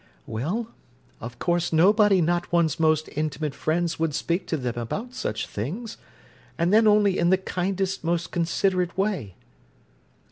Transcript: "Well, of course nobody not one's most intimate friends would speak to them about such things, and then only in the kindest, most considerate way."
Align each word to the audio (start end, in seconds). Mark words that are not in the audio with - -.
"Well, 0.25 0.69
of 1.19 1.37
course 1.37 1.71
nobody 1.71 2.21
not 2.21 2.51
one's 2.51 2.79
most 2.79 3.07
intimate 3.15 3.53
friends 3.53 3.99
would 3.99 4.15
speak 4.15 4.47
to 4.47 4.57
them 4.57 4.73
about 4.75 5.13
such 5.13 5.45
things, 5.45 5.97
and 6.57 6.73
then 6.73 6.87
only 6.87 7.19
in 7.19 7.29
the 7.29 7.37
kindest, 7.37 8.03
most 8.03 8.31
considerate 8.31 8.97
way." 8.97 9.35